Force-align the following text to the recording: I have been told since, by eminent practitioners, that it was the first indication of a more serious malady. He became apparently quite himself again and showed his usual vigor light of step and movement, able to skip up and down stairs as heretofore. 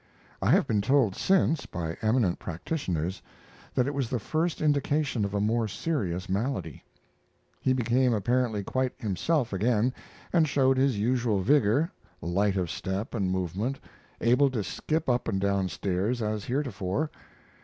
I 0.41 0.49
have 0.49 0.65
been 0.65 0.81
told 0.81 1.15
since, 1.15 1.67
by 1.67 1.95
eminent 2.01 2.39
practitioners, 2.39 3.21
that 3.75 3.85
it 3.85 3.93
was 3.93 4.09
the 4.09 4.17
first 4.17 4.59
indication 4.59 5.23
of 5.23 5.35
a 5.35 5.39
more 5.39 5.67
serious 5.67 6.27
malady. 6.27 6.83
He 7.61 7.71
became 7.73 8.11
apparently 8.11 8.63
quite 8.63 8.93
himself 8.99 9.53
again 9.53 9.93
and 10.33 10.47
showed 10.47 10.77
his 10.77 10.97
usual 10.97 11.41
vigor 11.41 11.91
light 12.19 12.57
of 12.57 12.71
step 12.71 13.13
and 13.13 13.29
movement, 13.29 13.79
able 14.21 14.49
to 14.49 14.63
skip 14.63 15.07
up 15.07 15.27
and 15.27 15.39
down 15.39 15.69
stairs 15.69 16.19
as 16.23 16.45
heretofore. 16.45 17.11